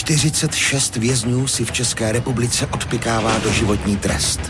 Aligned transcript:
46 0.00 0.96
vězňů 0.96 1.48
si 1.48 1.64
v 1.64 1.72
České 1.72 2.12
republice 2.12 2.66
odpikává 2.66 3.38
do 3.38 3.52
životní 3.52 3.96
trest. 3.96 4.40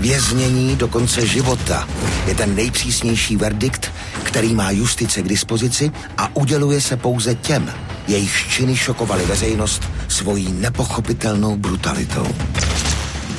Věznění 0.00 0.76
do 0.76 0.88
konce 0.88 1.26
života 1.26 1.88
je 2.26 2.34
ten 2.34 2.54
nejpřísnější 2.54 3.36
verdikt, 3.36 3.92
který 4.22 4.54
má 4.54 4.70
justice 4.70 5.22
k 5.22 5.28
dispozici 5.28 5.90
a 6.18 6.36
uděluje 6.36 6.80
se 6.80 6.96
pouze 6.96 7.34
těm, 7.34 7.72
jejich 8.08 8.46
činy 8.50 8.76
šokovaly 8.76 9.26
veřejnost 9.26 9.82
svojí 10.08 10.52
nepochopitelnou 10.52 11.56
brutalitou. 11.56 12.26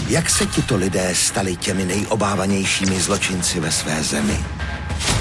Jak 0.09 0.29
se 0.29 0.45
tito 0.45 0.75
lidé 0.75 1.15
stali 1.15 1.55
těmi 1.55 1.85
nejobávanějšími 1.85 3.01
zločinci 3.01 3.59
ve 3.59 3.71
své 3.71 4.03
zemi? 4.03 4.39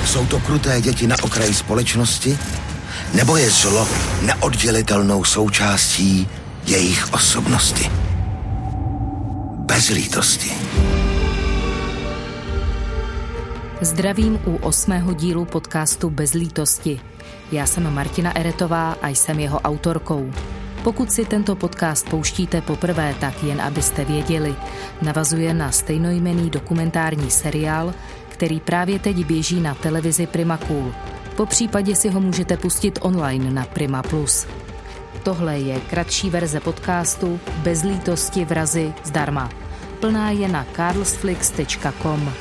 Jsou 0.06 0.26
to 0.26 0.40
kruté 0.40 0.80
děti 0.80 1.06
na 1.06 1.16
okraji 1.22 1.54
společnosti? 1.54 2.38
Nebo 3.14 3.36
je 3.36 3.50
zlo 3.50 3.88
neoddělitelnou 4.22 5.24
součástí 5.24 6.28
jejich 6.66 7.12
osobnosti? 7.12 7.90
Bez 9.58 9.88
lítosti. 9.88 10.50
Zdravím 13.80 14.38
u 14.46 14.56
osmého 14.56 15.12
dílu 15.12 15.44
podcastu 15.44 16.10
Bez 16.10 16.32
lítosti. 16.32 17.00
Já 17.52 17.66
jsem 17.66 17.94
Martina 17.94 18.36
Eretová 18.36 18.96
a 19.02 19.08
jsem 19.08 19.40
jeho 19.40 19.60
autorkou. 19.60 20.32
Pokud 20.82 21.12
si 21.12 21.24
tento 21.24 21.56
podcast 21.56 22.08
pouštíte 22.08 22.60
poprvé, 22.60 23.14
tak 23.20 23.42
jen 23.42 23.60
abyste 23.60 24.04
věděli, 24.04 24.54
navazuje 25.02 25.54
na 25.54 25.72
stejnojmený 25.72 26.50
dokumentární 26.50 27.30
seriál, 27.30 27.94
který 28.28 28.60
právě 28.60 28.98
teď 28.98 29.26
běží 29.26 29.60
na 29.60 29.74
televizi 29.74 30.26
Prima 30.26 30.56
Cool. 30.56 30.92
Po 31.40 31.46
případě 31.46 31.96
si 31.96 32.08
ho 32.08 32.20
můžete 32.20 32.56
pustit 32.56 32.98
online 33.02 33.50
na 33.50 33.64
Prima 33.64 34.02
Plus. 34.02 34.46
Tohle 35.22 35.58
je 35.58 35.80
kratší 35.80 36.30
verze 36.30 36.60
podcastu 36.60 37.40
Bez 37.62 37.82
lítosti 37.82 38.44
vrazy 38.44 38.92
zdarma. 39.04 39.50
Plná 40.00 40.30
je 40.30 40.48
na 40.48 40.66
carlsflix.com. 40.76 42.32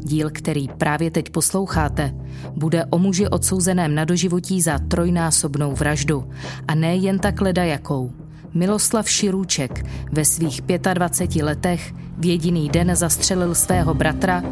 Díl, 0.00 0.30
který 0.32 0.68
právě 0.68 1.10
teď 1.10 1.30
posloucháte, 1.30 2.14
bude 2.56 2.84
o 2.84 2.98
muži 2.98 3.28
odsouzeném 3.28 3.94
na 3.94 4.04
doživotí 4.04 4.62
za 4.62 4.78
trojnásobnou 4.78 5.72
vraždu. 5.72 6.30
A 6.68 6.74
ne 6.74 6.96
jen 6.96 7.18
tak 7.18 7.40
ledajakou. 7.40 8.25
Miloslav 8.56 9.10
Širůček 9.10 9.86
ve 10.12 10.24
svých 10.24 10.60
25 10.94 11.42
letech 11.42 11.94
v 12.18 12.24
jediný 12.24 12.68
den 12.68 12.96
zastřelil 12.96 13.54
svého 13.54 13.94
bratra, 13.94 14.42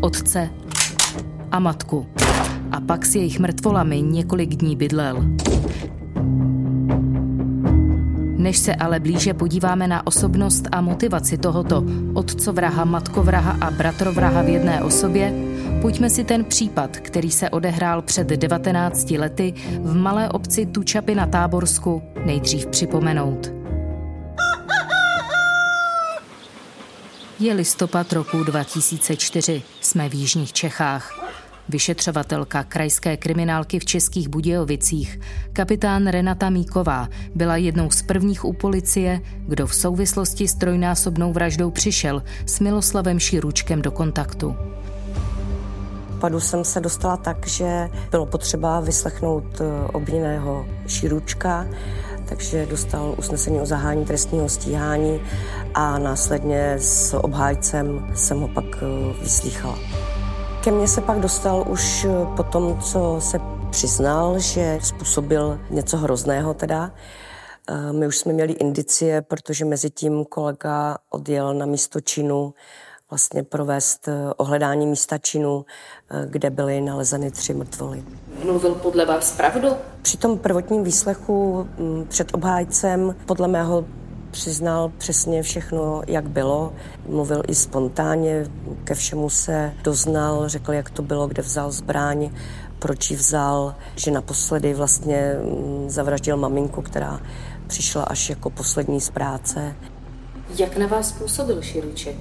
otce 0.00 0.50
a 1.50 1.58
matku. 1.58 2.06
A 2.72 2.80
pak 2.80 3.06
s 3.06 3.14
jejich 3.14 3.38
mrtvolami 3.38 4.02
několik 4.02 4.50
dní 4.50 4.76
bydlel. 4.76 5.24
Než 8.42 8.58
se 8.58 8.74
ale 8.74 9.00
blíže 9.00 9.34
podíváme 9.34 9.88
na 9.88 10.06
osobnost 10.06 10.64
a 10.72 10.80
motivaci 10.80 11.38
tohoto 11.38 11.84
otcovraha, 12.14 12.84
matkovraha 12.84 13.56
a 13.60 13.70
bratrovraha 13.70 14.42
v 14.42 14.48
jedné 14.48 14.82
osobě, 14.82 15.32
pojďme 15.82 16.10
si 16.10 16.24
ten 16.24 16.44
případ, 16.44 16.96
který 16.96 17.30
se 17.30 17.50
odehrál 17.50 18.02
před 18.02 18.26
19 18.26 19.10
lety 19.10 19.54
v 19.80 19.94
malé 19.94 20.28
obci 20.28 20.66
Tučapy 20.66 21.14
na 21.14 21.26
Táborsku, 21.26 22.02
nejdřív 22.24 22.66
připomenout. 22.66 23.52
Je 27.40 27.54
listopad 27.54 28.12
roku 28.12 28.44
2004. 28.44 29.62
Jsme 29.80 30.08
v 30.08 30.14
Jižních 30.14 30.52
Čechách. 30.52 31.21
Vyšetřovatelka 31.68 32.64
krajské 32.64 33.16
kriminálky 33.16 33.78
v 33.78 33.84
Českých 33.84 34.28
Budějovicích, 34.28 35.20
kapitán 35.52 36.06
Renata 36.06 36.50
Míková, 36.50 37.08
byla 37.34 37.56
jednou 37.56 37.90
z 37.90 38.02
prvních 38.02 38.44
u 38.44 38.52
policie, 38.52 39.20
kdo 39.48 39.66
v 39.66 39.74
souvislosti 39.74 40.48
s 40.48 40.54
trojnásobnou 40.54 41.32
vraždou 41.32 41.70
přišel 41.70 42.22
s 42.46 42.60
Miloslavem 42.60 43.18
Širučkem 43.18 43.82
do 43.82 43.90
kontaktu. 43.90 44.56
Padu 46.20 46.40
jsem 46.40 46.64
se 46.64 46.80
dostala 46.80 47.16
tak, 47.16 47.46
že 47.46 47.88
bylo 48.10 48.26
potřeba 48.26 48.80
vyslechnout 48.80 49.60
eh, 49.60 49.64
obviněného 49.92 50.66
Širučka, 50.86 51.66
takže 52.28 52.66
dostal 52.66 53.14
usnesení 53.18 53.60
o 53.60 53.66
zahání 53.66 54.04
trestního 54.04 54.48
stíhání 54.48 55.20
a 55.74 55.98
následně 55.98 56.74
s 56.78 57.16
obhájcem 57.16 58.10
jsem 58.14 58.40
ho 58.40 58.48
pak 58.48 58.64
eh, 58.64 59.22
vyslýchala. 59.22 59.78
Ke 60.64 60.70
mně 60.70 60.88
se 60.88 61.00
pak 61.00 61.20
dostal 61.20 61.64
už 61.68 62.04
eh, 62.04 62.26
po 62.36 62.42
tom, 62.42 62.80
co 62.80 63.16
se 63.20 63.38
přiznal, 63.70 64.38
že 64.38 64.78
způsobil 64.82 65.60
něco 65.70 65.96
hrozného 65.96 66.54
teda. 66.54 66.90
Eh, 67.68 67.92
my 67.92 68.06
už 68.06 68.18
jsme 68.18 68.32
měli 68.32 68.52
indicie, 68.52 69.22
protože 69.22 69.64
mezi 69.64 69.90
tím 69.90 70.24
kolega 70.24 70.98
odjel 71.10 71.54
na 71.54 71.66
místo 71.66 72.00
činu 72.00 72.54
vlastně 73.10 73.42
provést 73.42 74.08
eh, 74.08 74.12
ohledání 74.36 74.86
místa 74.86 75.18
činu, 75.18 75.64
kde 76.26 76.50
byly 76.50 76.80
nalezeny 76.80 77.30
tři 77.30 77.54
mrtvoly. 77.54 78.04
Mluvil 78.44 78.74
podle 78.74 79.04
vás 79.04 79.36
pravdu? 79.36 79.68
Při 80.02 80.16
tom 80.16 80.38
prvotním 80.38 80.84
výslechu 80.84 81.68
mm, 81.78 82.06
před 82.08 82.34
obhájcem 82.34 83.16
podle 83.26 83.48
mého 83.48 83.84
přiznal 84.32 84.92
přesně 84.98 85.42
všechno, 85.42 86.02
jak 86.06 86.28
bylo. 86.28 86.72
Mluvil 87.08 87.42
i 87.48 87.54
spontánně, 87.54 88.46
ke 88.84 88.94
všemu 88.94 89.30
se 89.30 89.72
doznal, 89.84 90.48
řekl, 90.48 90.72
jak 90.72 90.90
to 90.90 91.02
bylo, 91.02 91.26
kde 91.26 91.42
vzal 91.42 91.72
zbraň, 91.72 92.30
proč 92.78 93.10
ji 93.10 93.16
vzal, 93.16 93.74
že 93.96 94.10
naposledy 94.10 94.74
vlastně 94.74 95.34
mm, 95.34 95.90
zavraždil 95.90 96.36
maminku, 96.36 96.82
která 96.82 97.20
přišla 97.66 98.02
až 98.02 98.30
jako 98.30 98.50
poslední 98.50 99.00
z 99.00 99.10
práce. 99.10 99.76
Jak 100.58 100.76
na 100.76 100.86
vás 100.86 101.12
působil 101.12 101.62
Širuček? 101.62 102.16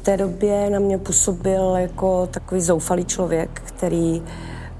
V 0.00 0.02
té 0.02 0.16
době 0.16 0.70
na 0.70 0.78
mě 0.78 0.98
působil 0.98 1.76
jako 1.76 2.26
takový 2.26 2.60
zoufalý 2.60 3.04
člověk, 3.04 3.62
který 3.64 4.22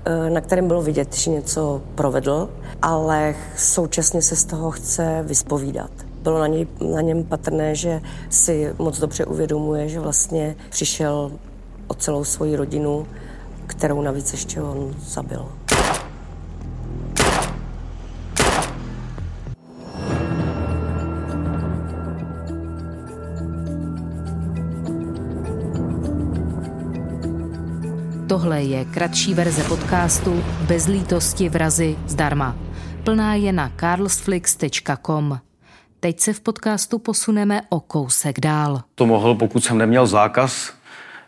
eh, 0.05 0.31
na 0.31 0.41
kterém 0.41 0.69
bylo 0.69 0.83
vidět, 0.83 1.15
že 1.17 1.31
něco 1.31 1.83
provedl, 1.95 2.51
ale 2.83 3.35
současně 3.57 4.23
se 4.23 4.37
z 4.37 4.45
toho 4.45 4.71
chce 4.71 5.25
vyspovídat 5.27 6.06
bylo 6.27 6.39
na, 6.39 6.47
něj, 6.47 6.67
na 6.93 7.01
něm 7.01 7.25
patrné, 7.25 7.75
že 7.75 8.01
si 8.31 8.75
moc 8.79 8.99
dobře 8.99 9.25
uvědomuje, 9.25 9.89
že 9.89 10.01
vlastně 10.01 10.57
přišel 10.71 11.33
o 11.87 11.95
celou 11.95 12.25
svoji 12.25 12.57
rodinu, 12.57 13.07
kterou 13.67 14.03
navíc 14.03 14.33
ještě 14.33 14.63
on 14.63 14.95
zabil. 14.99 15.49
Tohle 28.29 28.63
je 28.63 28.85
kratší 28.85 29.35
verze 29.35 29.65
podcastu 29.65 30.43
Bez 30.69 30.87
lítosti 30.87 31.49
vrazy 31.49 31.97
zdarma. 32.07 32.57
Plná 33.05 33.35
je 33.35 33.53
na 33.53 33.73
carlsflix.com. 33.81 35.39
Teď 36.01 36.21
se 36.21 36.33
v 36.33 36.41
podcastu 36.41 36.99
posuneme 36.99 37.61
o 37.69 37.81
kousek 37.81 38.41
dál. 38.41 38.83
To 38.95 39.07
mohl, 39.07 39.35
pokud 39.35 39.65
jsem 39.65 39.79
neměl 39.79 40.07
zákaz, 40.07 40.73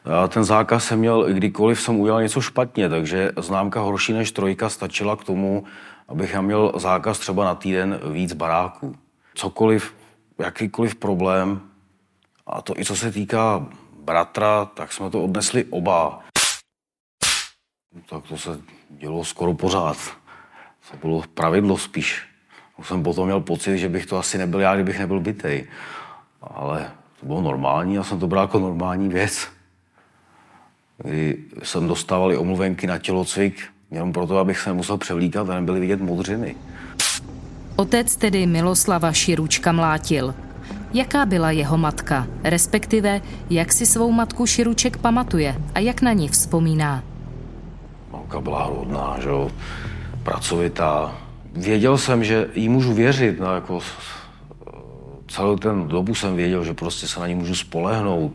a 0.04 0.28
ten 0.28 0.44
zákaz 0.44 0.84
jsem 0.84 0.98
měl, 0.98 1.34
kdykoliv 1.34 1.80
jsem 1.80 2.00
udělal 2.00 2.22
něco 2.22 2.40
špatně, 2.40 2.88
takže 2.88 3.32
známka 3.36 3.80
horší 3.80 4.12
než 4.12 4.32
trojka 4.32 4.68
stačila 4.68 5.16
k 5.16 5.24
tomu, 5.24 5.64
abych 6.08 6.32
já 6.32 6.40
měl 6.40 6.72
zákaz 6.76 7.18
třeba 7.18 7.44
na 7.44 7.54
týden 7.54 8.00
víc 8.12 8.32
baráků. 8.32 8.96
Cokoliv, 9.34 9.94
jakýkoliv 10.38 10.94
problém, 10.94 11.60
a 12.46 12.62
to 12.62 12.78
i 12.78 12.84
co 12.84 12.96
se 12.96 13.12
týká 13.12 13.66
bratra, 14.00 14.64
tak 14.64 14.92
jsme 14.92 15.10
to 15.10 15.22
odnesli 15.22 15.64
oba. 15.64 16.20
Tak 18.10 18.24
to 18.28 18.38
se 18.38 18.60
dělo 18.90 19.24
skoro 19.24 19.54
pořád. 19.54 19.96
To 20.90 20.96
bylo 20.96 21.22
pravidlo 21.34 21.78
spíš. 21.78 22.28
Už 22.78 22.88
jsem 22.88 23.02
potom 23.02 23.26
měl 23.26 23.40
pocit, 23.40 23.78
že 23.78 23.88
bych 23.88 24.06
to 24.06 24.18
asi 24.18 24.38
nebyl 24.38 24.60
já, 24.60 24.74
kdybych 24.74 24.98
nebyl 24.98 25.20
bytej. 25.20 25.66
Ale 26.42 26.90
to 27.20 27.26
bylo 27.26 27.40
normální, 27.40 27.94
já 27.94 28.02
jsem 28.02 28.18
to 28.18 28.26
bral 28.26 28.44
jako 28.44 28.58
normální 28.58 29.08
věc. 29.08 29.48
Kdy 30.98 31.38
jsem 31.62 31.88
dostával 31.88 32.32
i 32.32 32.36
omluvenky 32.36 32.86
na 32.86 32.98
tělocvik, 32.98 33.64
jenom 33.90 34.12
proto, 34.12 34.38
abych 34.38 34.58
se 34.58 34.72
musel 34.72 34.96
převlíkat 34.96 35.50
a 35.50 35.54
nebyly 35.54 35.80
vidět 35.80 36.00
modřiny. 36.00 36.56
Otec 37.76 38.16
tedy 38.16 38.46
Miloslava 38.46 39.12
Širučka 39.12 39.72
mlátil. 39.72 40.34
Jaká 40.94 41.26
byla 41.26 41.50
jeho 41.50 41.78
matka, 41.78 42.26
respektive 42.44 43.20
jak 43.50 43.72
si 43.72 43.86
svou 43.86 44.12
matku 44.12 44.46
Širuček 44.46 44.96
pamatuje 44.96 45.56
a 45.74 45.78
jak 45.78 46.02
na 46.02 46.12
ní 46.12 46.28
vzpomíná? 46.28 47.02
Mamka 48.12 48.40
byla 48.40 48.64
hodná, 48.64 49.16
že 49.22 49.28
jo, 49.28 49.50
pracovitá, 50.22 51.18
věděl 51.52 51.98
jsem, 51.98 52.24
že 52.24 52.48
jí 52.54 52.68
můžu 52.68 52.94
věřit, 52.94 53.40
no 53.40 53.54
jako 53.54 53.80
celou 55.28 55.56
ten 55.56 55.88
dobu 55.88 56.14
jsem 56.14 56.36
věděl, 56.36 56.64
že 56.64 56.74
prostě 56.74 57.06
se 57.06 57.20
na 57.20 57.26
ní 57.26 57.34
můžu 57.34 57.54
spolehnout. 57.54 58.32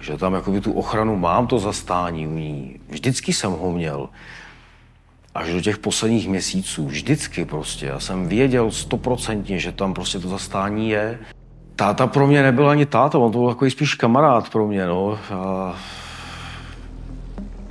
že 0.00 0.16
tam 0.16 0.34
jakoby 0.34 0.60
tu 0.60 0.72
ochranu 0.72 1.16
mám, 1.16 1.46
to 1.46 1.58
zastání 1.58 2.26
u 2.26 2.34
ní. 2.34 2.80
Vždycky 2.88 3.32
jsem 3.32 3.50
ho 3.52 3.72
měl. 3.72 4.08
Až 5.34 5.52
do 5.52 5.60
těch 5.60 5.78
posledních 5.78 6.28
měsíců, 6.28 6.86
vždycky 6.86 7.44
prostě. 7.44 7.86
Já 7.86 8.00
jsem 8.00 8.28
věděl 8.28 8.70
stoprocentně, 8.70 9.58
že 9.58 9.72
tam 9.72 9.94
prostě 9.94 10.18
to 10.18 10.28
zastání 10.28 10.90
je. 10.90 11.18
Táta 11.76 12.06
pro 12.06 12.26
mě 12.26 12.42
nebyl 12.42 12.68
ani 12.68 12.86
táta, 12.86 13.18
on 13.18 13.32
to 13.32 13.38
byl 13.38 13.48
takový 13.48 13.70
spíš 13.70 13.94
kamarád 13.94 14.50
pro 14.50 14.66
mě, 14.66 14.86
no. 14.86 15.18
A 15.34 15.74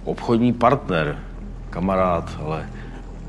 obchodní 0.04 0.54
partner, 0.54 1.20
kamarád, 1.70 2.38
ale 2.46 2.70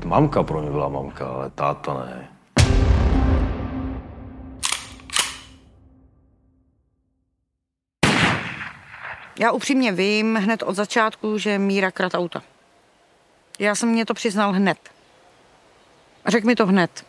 mamka 0.05 0.43
pro 0.43 0.61
mě 0.61 0.71
byla 0.71 0.89
mamka, 0.89 1.27
ale 1.27 1.49
táta 1.49 1.93
ne. 1.93 2.29
Já 9.39 9.51
upřímně 9.51 9.91
vím 9.91 10.35
hned 10.35 10.63
od 10.63 10.75
začátku, 10.75 11.37
že 11.37 11.59
Míra 11.59 11.91
krat 11.91 12.13
auta. 12.13 12.41
Já 13.59 13.75
jsem 13.75 13.89
mě 13.89 14.05
to 14.05 14.13
přiznal 14.13 14.53
hned. 14.53 14.77
Řekl 16.27 16.47
mi 16.47 16.55
to 16.55 16.65
hned. 16.65 17.05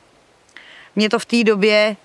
Mě 0.97 1.09
to 1.11 1.19
v 1.19 1.25
té 1.25 1.45
době, 1.45 1.97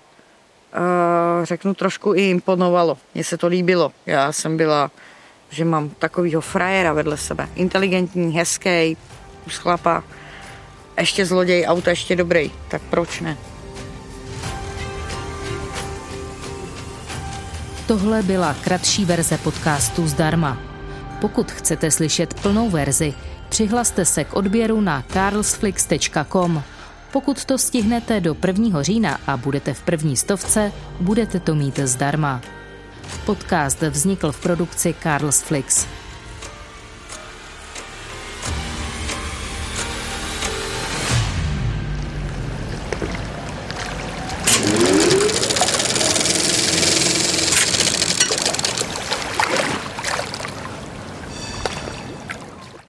uh, 0.72 1.44
řeknu, 1.44 1.74
trošku 1.74 2.14
i 2.14 2.30
imponovalo. 2.30 2.98
Mně 3.14 3.24
se 3.24 3.38
to 3.38 3.46
líbilo. 3.46 3.92
Já 4.06 4.32
jsem 4.32 4.56
byla, 4.56 4.90
že 5.50 5.64
mám 5.64 5.88
takovýho 5.88 6.40
frajera 6.40 6.92
vedle 6.92 7.16
sebe. 7.16 7.48
Inteligentní, 7.54 8.32
hezký, 8.32 8.96
chlapa. 9.48 10.04
Ještě 10.98 11.26
zloděj, 11.26 11.66
auta 11.68 11.90
ještě 11.90 12.16
dobrý. 12.16 12.50
Tak 12.68 12.82
proč 12.82 13.20
ne? 13.20 13.36
Tohle 17.86 18.22
byla 18.22 18.54
kratší 18.54 19.04
verze 19.04 19.38
podcastu 19.38 20.08
zdarma. 20.08 20.58
Pokud 21.20 21.52
chcete 21.52 21.90
slyšet 21.90 22.40
plnou 22.40 22.70
verzi, 22.70 23.14
přihlaste 23.48 24.04
se 24.04 24.24
k 24.24 24.36
odběru 24.36 24.80
na 24.80 25.04
carlsflix.com. 25.12 26.62
Pokud 27.12 27.44
to 27.44 27.58
stihnete 27.58 28.20
do 28.20 28.36
1. 28.46 28.82
října 28.82 29.18
a 29.26 29.36
budete 29.36 29.74
v 29.74 29.82
první 29.82 30.16
stovce, 30.16 30.72
budete 31.00 31.40
to 31.40 31.54
mít 31.54 31.78
zdarma. 31.78 32.40
Podcast 33.24 33.82
vznikl 33.82 34.32
v 34.32 34.40
produkci 34.40 34.94
Carlsflix. 35.02 35.86